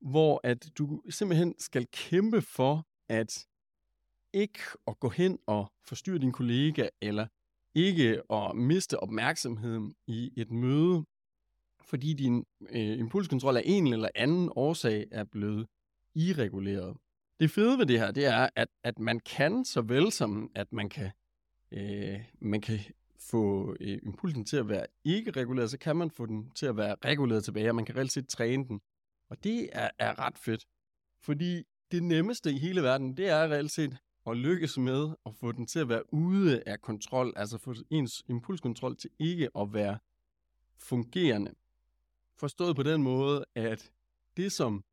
hvor 0.00 0.40
at 0.44 0.78
du 0.78 1.02
simpelthen 1.10 1.54
skal 1.58 1.86
kæmpe 1.92 2.42
for 2.42 2.86
at 3.08 3.46
ikke 4.34 4.60
at 4.86 5.00
gå 5.00 5.08
hen 5.08 5.38
og 5.46 5.72
forstyrre 5.84 6.18
din 6.18 6.32
kollega, 6.32 6.88
eller 7.00 7.26
ikke 7.74 8.22
at 8.32 8.56
miste 8.56 9.00
opmærksomheden 9.00 9.94
i 10.06 10.32
et 10.36 10.50
møde, 10.50 11.04
fordi 11.80 12.12
din 12.12 12.44
øh, 12.70 12.98
impulskontrol 12.98 13.56
af 13.56 13.62
en 13.64 13.92
eller 13.92 14.08
anden 14.14 14.50
årsag 14.56 15.06
er 15.10 15.24
blevet 15.24 15.66
irreguleret. 16.14 16.96
Det 17.40 17.50
fede 17.50 17.78
ved 17.78 17.86
det 17.86 17.98
her, 17.98 18.10
det 18.10 18.24
er, 18.24 18.48
at, 18.56 18.68
at 18.84 18.98
man 18.98 19.20
kan, 19.20 19.64
så 19.64 19.80
vel 19.80 20.12
som 20.12 20.50
at 20.54 20.72
man 20.72 20.88
kan, 20.88 21.10
øh, 21.72 22.20
man 22.40 22.60
kan 22.60 22.78
få 23.18 23.76
øh, 23.80 23.98
impulsen 24.02 24.44
til 24.44 24.56
at 24.56 24.68
være 24.68 24.86
ikke 25.04 25.30
reguleret, 25.30 25.70
så 25.70 25.78
kan 25.78 25.96
man 25.96 26.10
få 26.10 26.26
den 26.26 26.50
til 26.50 26.66
at 26.66 26.76
være 26.76 26.96
reguleret 27.04 27.44
tilbage, 27.44 27.68
og 27.68 27.74
man 27.74 27.84
kan 27.84 27.96
reelt 27.96 28.12
set 28.12 28.28
træne 28.28 28.68
den. 28.68 28.80
Og 29.30 29.44
det 29.44 29.68
er, 29.72 29.90
er 29.98 30.18
ret 30.18 30.38
fedt. 30.38 30.64
Fordi 31.20 31.62
det 31.92 32.02
nemmeste 32.02 32.52
i 32.52 32.58
hele 32.58 32.82
verden, 32.82 33.16
det 33.16 33.28
er 33.28 33.48
reelt 33.48 33.70
set 33.70 33.96
og 34.24 34.36
lykkes 34.36 34.78
med 34.78 35.14
at 35.26 35.34
få 35.34 35.52
den 35.52 35.66
til 35.66 35.78
at 35.78 35.88
være 35.88 36.14
ude 36.14 36.62
af 36.66 36.80
kontrol, 36.80 37.32
altså 37.36 37.58
få 37.58 37.74
ens 37.90 38.24
impulskontrol 38.28 38.96
til 38.96 39.10
ikke 39.18 39.48
at 39.58 39.72
være 39.72 39.98
fungerende. 40.78 41.54
Forstået 42.36 42.76
på 42.76 42.82
den 42.82 43.02
måde, 43.02 43.44
at 43.54 43.92
det 44.36 44.52
som 44.52 44.84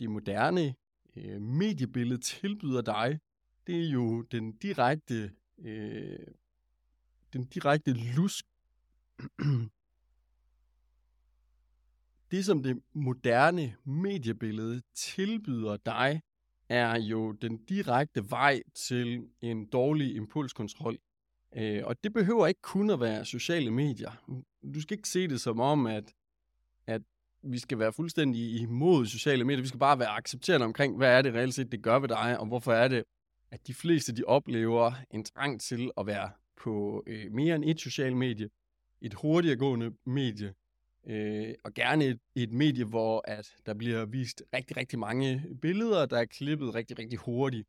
det 0.00 0.10
moderne 0.10 0.74
øh, 1.16 1.40
mediebillede 1.40 2.20
tilbyder 2.20 2.82
dig, 2.82 3.20
det 3.66 3.84
er 3.84 3.90
jo 3.90 4.22
den 4.22 4.52
direkte, 4.52 5.32
øh, 5.58 6.26
den 7.32 7.44
direkte 7.44 7.92
lusk. 7.92 8.46
det 12.30 12.44
som 12.44 12.62
det 12.62 12.82
moderne 12.92 13.76
mediebillede 13.84 14.82
tilbyder 14.94 15.76
dig, 15.76 16.22
er 16.72 17.00
jo 17.00 17.32
den 17.32 17.64
direkte 17.64 18.30
vej 18.30 18.62
til 18.74 19.26
en 19.40 19.66
dårlig 19.66 20.16
impulskontrol. 20.16 20.98
Øh, 21.56 21.82
og 21.84 22.04
det 22.04 22.12
behøver 22.12 22.46
ikke 22.46 22.62
kun 22.62 22.90
at 22.90 23.00
være 23.00 23.24
sociale 23.24 23.70
medier. 23.70 24.10
Du 24.74 24.80
skal 24.80 24.96
ikke 24.96 25.08
se 25.08 25.28
det 25.28 25.40
som 25.40 25.60
om, 25.60 25.86
at, 25.86 26.14
at 26.86 27.02
vi 27.42 27.58
skal 27.58 27.78
være 27.78 27.92
fuldstændig 27.92 28.60
imod 28.60 29.06
sociale 29.06 29.44
medier. 29.44 29.62
Vi 29.62 29.68
skal 29.68 29.80
bare 29.80 29.98
være 29.98 30.08
accepterende 30.08 30.64
omkring, 30.64 30.96
hvad 30.96 31.18
er 31.18 31.22
det 31.22 31.34
reelt 31.34 31.54
set, 31.54 31.72
det 31.72 31.82
gør 31.82 31.98
ved 31.98 32.08
dig, 32.08 32.38
og 32.38 32.46
hvorfor 32.46 32.72
er 32.72 32.88
det, 32.88 33.04
at 33.50 33.66
de 33.66 33.74
fleste 33.74 34.16
de 34.16 34.24
oplever 34.24 34.92
en 35.10 35.24
trang 35.24 35.60
til 35.60 35.90
at 35.96 36.06
være 36.06 36.30
på 36.56 37.04
øh, 37.06 37.32
mere 37.32 37.54
end 37.54 37.64
et 37.64 37.80
socialt 37.80 38.16
medie, 38.16 38.48
et 39.00 39.14
hurtigere 39.14 39.56
gående 39.56 39.92
medie, 40.06 40.54
øh, 41.06 41.54
og 41.64 41.74
gerne 41.74 42.04
et, 42.04 42.20
et 42.34 42.52
medie, 42.52 42.84
hvor 42.84 43.24
at 43.24 43.56
der 43.66 43.74
bliver 43.74 44.04
vist 44.04 44.42
rigtig, 44.54 44.76
rigtig 44.76 44.98
mange 44.98 45.44
billeder, 45.62 46.06
der 46.06 46.18
er 46.18 46.24
klippet 46.24 46.74
rigtig, 46.74 46.98
rigtig 46.98 47.18
hurtigt. 47.18 47.68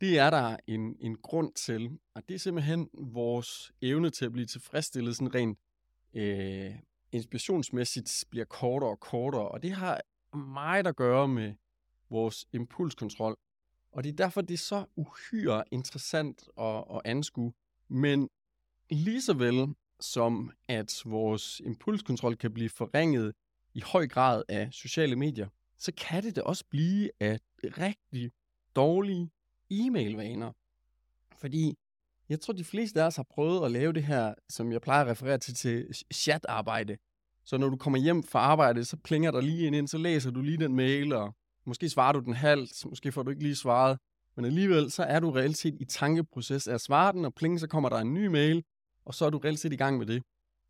Det 0.00 0.18
er 0.18 0.30
der 0.30 0.56
en, 0.66 0.96
en 1.00 1.16
grund 1.16 1.52
til, 1.52 1.98
og 2.14 2.22
det 2.28 2.34
er 2.34 2.38
simpelthen 2.38 2.88
vores 2.94 3.72
evne 3.82 4.10
til 4.10 4.24
at 4.24 4.32
blive 4.32 4.46
tilfredsstillet 4.46 5.16
sådan 5.16 5.34
rent 5.34 5.58
øh, 6.14 6.74
inspirationsmæssigt 7.12 8.24
bliver 8.30 8.44
kortere 8.44 8.90
og 8.90 9.00
kortere, 9.00 9.48
og 9.48 9.62
det 9.62 9.72
har 9.72 10.00
meget 10.36 10.86
at 10.86 10.96
gøre 10.96 11.28
med 11.28 11.54
vores 12.10 12.46
impulskontrol. 12.52 13.36
Og 13.92 14.04
det 14.04 14.10
er 14.12 14.16
derfor, 14.16 14.40
det 14.40 14.54
er 14.54 14.58
så 14.58 14.84
uhyre 14.96 15.64
interessant 15.70 16.48
at, 16.58 16.84
at 16.94 17.00
anskue. 17.04 17.52
Men 17.88 18.28
lige 18.90 19.22
så 19.22 19.34
vel 19.34 19.74
som 20.00 20.50
at 20.68 21.02
vores 21.04 21.60
impulskontrol 21.64 22.36
kan 22.36 22.54
blive 22.54 22.68
forringet 22.68 23.32
i 23.74 23.80
høj 23.80 24.06
grad 24.06 24.42
af 24.48 24.68
sociale 24.72 25.16
medier, 25.16 25.48
så 25.78 25.92
kan 25.92 26.22
det 26.22 26.36
da 26.36 26.40
også 26.40 26.64
blive 26.70 27.10
af 27.20 27.40
rigtig 27.62 28.30
dårlige 28.76 29.30
e-mailvaner. 29.70 30.52
Fordi 31.40 31.78
jeg 32.28 32.40
tror, 32.40 32.54
de 32.54 32.64
fleste 32.64 33.02
af 33.02 33.06
os 33.06 33.16
har 33.16 33.26
prøvet 33.30 33.64
at 33.64 33.70
lave 33.70 33.92
det 33.92 34.02
her, 34.02 34.34
som 34.48 34.72
jeg 34.72 34.80
plejer 34.80 35.04
at 35.04 35.10
referere 35.10 35.38
til, 35.38 35.54
til 35.54 35.94
chatarbejde. 36.14 36.96
Så 37.44 37.58
når 37.58 37.68
du 37.68 37.76
kommer 37.76 37.98
hjem 37.98 38.22
fra 38.22 38.38
arbejde, 38.38 38.84
så 38.84 38.96
plinger 38.96 39.30
der 39.30 39.40
lige 39.40 39.66
ind, 39.66 39.88
så 39.88 39.98
læser 39.98 40.30
du 40.30 40.40
lige 40.40 40.56
den 40.56 40.74
mail, 40.76 41.12
og 41.12 41.34
måske 41.66 41.88
svarer 41.88 42.12
du 42.12 42.20
den 42.20 42.32
halvt, 42.32 42.86
måske 42.86 43.12
får 43.12 43.22
du 43.22 43.30
ikke 43.30 43.42
lige 43.42 43.56
svaret. 43.56 43.98
Men 44.36 44.44
alligevel, 44.44 44.90
så 44.90 45.02
er 45.02 45.20
du 45.20 45.30
reelt 45.30 45.56
set 45.56 45.76
i 45.80 45.84
tankeproces 45.84 46.68
af 46.68 46.74
at 46.74 46.80
svare 46.80 47.12
den, 47.12 47.24
og 47.24 47.34
pling, 47.34 47.60
så 47.60 47.66
kommer 47.66 47.88
der 47.88 47.96
en 47.96 48.14
ny 48.14 48.26
mail, 48.26 48.64
og 49.04 49.14
så 49.14 49.26
er 49.26 49.30
du 49.30 49.38
reelt 49.38 49.58
set 49.58 49.72
i 49.72 49.76
gang 49.76 49.98
med 49.98 50.06
det. 50.06 50.22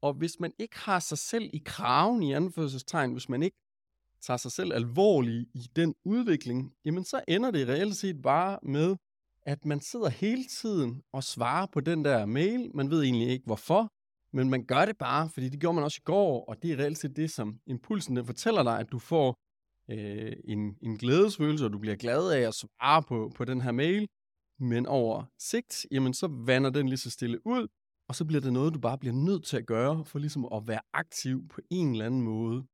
Og 0.03 0.15
hvis 0.15 0.41
man 0.41 0.53
ikke 0.59 0.79
har 0.79 0.99
sig 0.99 1.19
selv 1.19 1.51
i 1.53 1.63
kraven 1.65 2.23
i 2.23 2.33
anførselstegn, 2.33 3.13
hvis 3.13 3.29
man 3.29 3.43
ikke 3.43 3.57
tager 4.21 4.39
sig 4.39 4.53
selv 4.53 4.73
alvorligt 4.73 5.49
i 5.55 5.71
den 5.77 5.95
udvikling, 6.05 6.75
jamen 6.85 7.05
så 7.05 7.21
ender 7.29 7.51
det 7.51 7.69
reelt 7.69 7.97
set 7.97 8.23
bare 8.23 8.59
med, 8.63 8.97
at 9.43 9.65
man 9.65 9.81
sidder 9.81 10.09
hele 10.09 10.45
tiden 10.45 11.03
og 11.13 11.25
svarer 11.25 11.67
på 11.67 11.81
den 11.81 12.05
der 12.05 12.27
mail. 12.27 12.71
Man 12.75 12.91
ved 12.91 13.03
egentlig 13.03 13.29
ikke 13.29 13.47
hvorfor, 13.47 13.93
men 14.33 14.51
man 14.51 14.65
gør 14.65 14.85
det 14.85 14.99
bare, 14.99 15.29
fordi 15.29 15.49
det 15.49 15.61
gjorde 15.61 15.75
man 15.75 15.85
også 15.85 15.99
i 16.03 16.05
går, 16.05 16.45
og 16.45 16.63
det 16.63 16.73
er 16.73 16.77
reelt 16.77 16.99
set 16.99 17.17
det, 17.17 17.31
som 17.31 17.61
impulsen 17.67 18.17
den 18.17 18.27
fortæller 18.27 18.63
dig, 18.63 18.79
at 18.79 18.93
du 18.93 18.99
får 18.99 19.37
øh, 19.91 20.33
en, 20.45 20.77
en 20.83 20.97
glædesfølelse, 20.97 21.65
og 21.65 21.73
du 21.73 21.79
bliver 21.79 21.97
glad 21.97 22.33
af 22.33 22.41
at 22.41 22.55
svare 22.55 23.03
på, 23.03 23.33
på 23.35 23.45
den 23.45 23.61
her 23.61 23.73
mail. 23.73 24.09
Men 24.59 24.87
over 24.87 25.25
sigt, 25.39 25.87
jamen 25.91 26.15
så 26.15 26.27
vander 26.27 26.71
den 26.71 26.89
lige 26.89 26.99
så 26.99 27.11
stille 27.11 27.47
ud, 27.47 27.69
og 28.11 28.17
så 28.17 28.25
bliver 28.25 28.40
det 28.40 28.52
noget, 28.52 28.75
du 28.75 28.79
bare 28.79 28.99
bliver 28.99 29.14
nødt 29.14 29.45
til 29.45 29.57
at 29.57 29.67
gøre, 29.67 30.05
for 30.05 30.19
ligesom 30.19 30.49
at 30.52 30.69
være 30.69 30.81
aktiv 30.93 31.49
på 31.49 31.61
en 31.71 31.93
eller 31.93 32.07
anden 32.07 32.23
måde. 32.23 32.67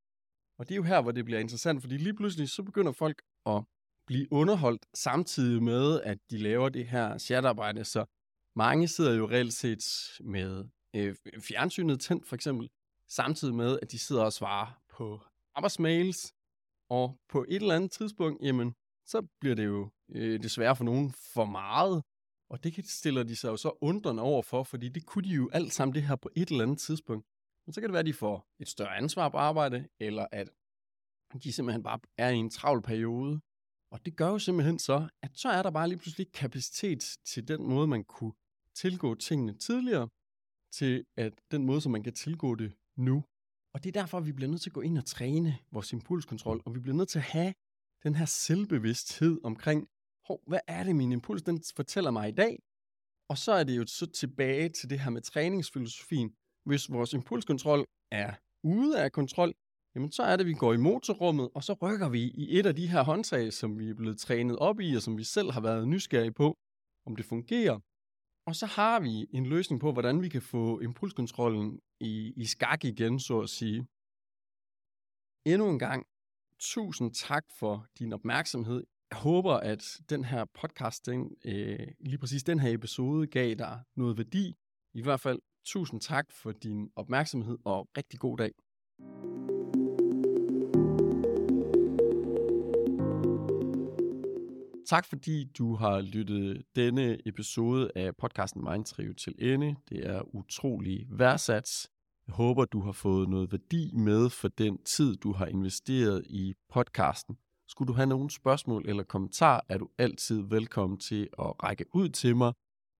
Og 0.58 0.68
det 0.68 0.74
er 0.74 0.76
jo 0.76 0.82
her, 0.82 1.02
hvor 1.02 1.12
det 1.12 1.24
bliver 1.24 1.40
interessant, 1.40 1.80
fordi 1.80 1.96
lige 1.96 2.14
pludselig 2.14 2.48
så 2.48 2.62
begynder 2.62 2.92
folk 2.92 3.22
at 3.46 3.64
blive 4.06 4.26
underholdt 4.32 4.86
samtidig 4.94 5.62
med, 5.62 6.00
at 6.00 6.18
de 6.30 6.38
laver 6.38 6.68
det 6.68 6.86
her 6.86 7.18
chatarbejde. 7.18 7.84
Så 7.84 8.04
mange 8.56 8.88
sidder 8.88 9.14
jo 9.14 9.28
reelt 9.28 9.52
set 9.52 9.84
med 10.20 10.64
øh, 10.96 11.16
fjernsynet 11.48 12.00
tændt, 12.00 12.26
for 12.26 12.34
eksempel, 12.34 12.68
samtidig 13.08 13.54
med, 13.54 13.78
at 13.82 13.92
de 13.92 13.98
sidder 13.98 14.24
og 14.24 14.32
svarer 14.32 14.80
på 14.96 15.20
arbejdsmails, 15.54 16.32
og 16.90 17.18
på 17.28 17.44
et 17.48 17.62
eller 17.62 17.74
andet 17.74 17.90
tidspunkt, 17.90 18.42
jamen, 18.42 18.74
så 19.06 19.26
bliver 19.40 19.54
det 19.54 19.64
jo 19.64 19.90
øh, 20.14 20.42
desværre 20.42 20.76
for 20.76 20.84
nogen 20.84 21.12
for 21.34 21.44
meget, 21.44 22.02
og 22.48 22.64
det 22.64 22.88
stiller 22.88 23.22
de 23.22 23.36
sig 23.36 23.48
jo 23.48 23.56
så 23.56 23.78
undrende 23.80 24.22
over 24.22 24.42
for, 24.42 24.62
fordi 24.62 24.88
det 24.88 25.06
kunne 25.06 25.24
de 25.24 25.34
jo 25.34 25.50
alt 25.52 25.72
sammen 25.72 25.94
det 25.94 26.02
her 26.02 26.16
på 26.16 26.30
et 26.36 26.48
eller 26.48 26.64
andet 26.64 26.78
tidspunkt. 26.78 27.26
Men 27.66 27.72
så 27.72 27.80
kan 27.80 27.88
det 27.88 27.92
være, 27.92 28.00
at 28.00 28.06
de 28.06 28.12
får 28.12 28.48
et 28.58 28.68
større 28.68 28.96
ansvar 28.96 29.28
på 29.28 29.36
arbejde, 29.36 29.88
eller 30.00 30.26
at 30.32 30.50
de 31.42 31.52
simpelthen 31.52 31.82
bare 31.82 31.98
er 32.18 32.30
i 32.30 32.36
en 32.36 32.50
travl 32.50 32.82
periode. 32.82 33.40
Og 33.90 34.06
det 34.06 34.16
gør 34.16 34.28
jo 34.28 34.38
simpelthen 34.38 34.78
så, 34.78 35.08
at 35.22 35.30
så 35.34 35.48
er 35.48 35.62
der 35.62 35.70
bare 35.70 35.88
lige 35.88 35.98
pludselig 35.98 36.32
kapacitet 36.32 37.16
til 37.24 37.48
den 37.48 37.68
måde, 37.68 37.86
man 37.86 38.04
kunne 38.04 38.32
tilgå 38.74 39.14
tingene 39.14 39.54
tidligere, 39.54 40.08
til 40.72 41.04
at 41.16 41.32
den 41.50 41.66
måde, 41.66 41.80
som 41.80 41.92
man 41.92 42.02
kan 42.02 42.12
tilgå 42.12 42.54
det 42.54 42.72
nu. 42.96 43.24
Og 43.74 43.84
det 43.84 43.96
er 43.96 44.00
derfor, 44.00 44.18
at 44.18 44.26
vi 44.26 44.32
bliver 44.32 44.50
nødt 44.50 44.62
til 44.62 44.70
at 44.70 44.74
gå 44.74 44.80
ind 44.80 44.98
og 44.98 45.04
træne 45.04 45.58
vores 45.70 45.92
impulskontrol, 45.92 46.62
og 46.64 46.74
vi 46.74 46.80
bliver 46.80 46.96
nødt 46.96 47.08
til 47.08 47.18
at 47.18 47.24
have 47.24 47.54
den 48.02 48.14
her 48.14 48.24
selvbevidsthed 48.24 49.40
omkring, 49.44 49.88
hov, 50.26 50.42
hvad 50.46 50.60
er 50.66 50.82
det, 50.84 50.96
min 50.96 51.12
impuls 51.12 51.42
den 51.42 51.62
fortæller 51.76 52.10
mig 52.10 52.28
i 52.28 52.32
dag? 52.32 52.58
Og 53.28 53.38
så 53.38 53.52
er 53.52 53.64
det 53.64 53.76
jo 53.76 53.86
så 53.86 54.06
tilbage 54.06 54.68
til 54.68 54.90
det 54.90 55.00
her 55.00 55.10
med 55.10 55.22
træningsfilosofien. 55.22 56.34
Hvis 56.64 56.90
vores 56.90 57.12
impulskontrol 57.12 57.84
er 58.10 58.34
ude 58.62 59.02
af 59.02 59.12
kontrol, 59.12 59.54
jamen 59.94 60.12
så 60.12 60.22
er 60.22 60.36
det, 60.36 60.44
at 60.44 60.46
vi 60.46 60.54
går 60.54 60.72
i 60.72 60.76
motorrummet, 60.76 61.50
og 61.54 61.64
så 61.64 61.72
rykker 61.72 62.08
vi 62.08 62.22
i 62.22 62.58
et 62.58 62.66
af 62.66 62.74
de 62.74 62.86
her 62.86 63.02
håndtag, 63.04 63.52
som 63.52 63.78
vi 63.78 63.90
er 63.90 63.94
blevet 63.94 64.18
trænet 64.18 64.56
op 64.58 64.80
i, 64.80 64.96
og 64.96 65.02
som 65.02 65.18
vi 65.18 65.24
selv 65.24 65.50
har 65.50 65.60
været 65.60 65.88
nysgerrige 65.88 66.32
på, 66.32 66.58
om 67.06 67.16
det 67.16 67.24
fungerer. 67.24 67.80
Og 68.46 68.56
så 68.56 68.66
har 68.66 69.00
vi 69.00 69.26
en 69.30 69.46
løsning 69.46 69.80
på, 69.80 69.92
hvordan 69.92 70.22
vi 70.22 70.28
kan 70.28 70.42
få 70.42 70.80
impulskontrollen 70.80 71.80
i, 72.00 72.32
i 72.36 72.44
skak 72.44 72.84
igen, 72.84 73.20
så 73.20 73.40
at 73.40 73.50
sige. 73.50 73.86
Endnu 75.52 75.68
en 75.70 75.78
gang, 75.78 76.06
tusind 76.58 77.14
tak 77.14 77.44
for 77.58 77.86
din 77.98 78.12
opmærksomhed. 78.12 78.84
Jeg 79.10 79.18
håber, 79.18 79.54
at 79.54 80.00
den 80.10 80.24
her 80.24 80.44
podcast, 80.44 81.06
den, 81.06 81.30
øh, 81.44 81.88
lige 82.00 82.18
præcis 82.18 82.42
den 82.42 82.60
her 82.60 82.74
episode, 82.74 83.26
gav 83.26 83.54
dig 83.54 83.80
noget 83.96 84.18
værdi. 84.18 84.54
I 84.94 85.02
hvert 85.02 85.20
fald 85.20 85.38
tusind 85.64 86.00
tak 86.00 86.32
for 86.32 86.52
din 86.52 86.90
opmærksomhed, 86.96 87.58
og 87.64 87.88
rigtig 87.96 88.20
god 88.20 88.36
dag. 88.38 88.52
Tak 94.86 95.04
fordi 95.04 95.44
du 95.58 95.74
har 95.74 96.00
lyttet 96.00 96.62
denne 96.76 97.28
episode 97.28 97.90
af 97.94 98.16
podcasten 98.16 98.64
Mindtrive 98.70 99.14
til 99.14 99.34
ende. 99.38 99.76
Det 99.88 100.06
er 100.06 100.34
utrolig 100.34 101.06
værdsat. 101.10 101.88
Jeg 102.26 102.34
håber, 102.34 102.64
du 102.64 102.80
har 102.80 102.92
fået 102.92 103.28
noget 103.28 103.52
værdi 103.52 103.90
med 103.94 104.30
for 104.30 104.48
den 104.48 104.78
tid, 104.84 105.16
du 105.16 105.32
har 105.32 105.46
investeret 105.46 106.22
i 106.26 106.54
podcasten. 106.68 107.36
Skulle 107.76 107.88
du 107.88 107.92
have 107.92 108.06
nogle 108.06 108.30
spørgsmål 108.30 108.88
eller 108.88 109.02
kommentarer, 109.02 109.60
er 109.68 109.78
du 109.78 109.88
altid 109.98 110.42
velkommen 110.42 110.98
til 110.98 111.28
at 111.38 111.62
række 111.62 111.84
ud 111.94 112.08
til 112.08 112.36
mig. 112.36 112.52